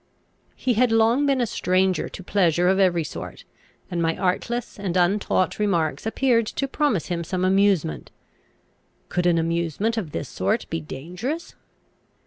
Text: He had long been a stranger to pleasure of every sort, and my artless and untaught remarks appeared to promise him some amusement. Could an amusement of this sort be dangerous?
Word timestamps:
He 0.55 0.73
had 0.73 0.91
long 0.91 1.27
been 1.27 1.41
a 1.41 1.45
stranger 1.45 2.09
to 2.09 2.23
pleasure 2.23 2.67
of 2.67 2.79
every 2.79 3.03
sort, 3.03 3.43
and 3.91 4.01
my 4.01 4.17
artless 4.17 4.79
and 4.79 4.97
untaught 4.97 5.59
remarks 5.59 6.07
appeared 6.07 6.47
to 6.47 6.67
promise 6.67 7.09
him 7.09 7.23
some 7.23 7.45
amusement. 7.45 8.09
Could 9.09 9.27
an 9.27 9.37
amusement 9.37 9.97
of 9.97 10.09
this 10.11 10.27
sort 10.27 10.67
be 10.71 10.81
dangerous? 10.81 11.53